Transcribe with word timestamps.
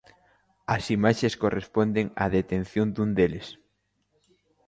As 0.75 0.83
imaxes 0.97 1.33
corresponden 1.43 2.05
á 2.23 2.25
detención 2.37 2.87
dun 2.95 3.09
deles. 3.17 3.47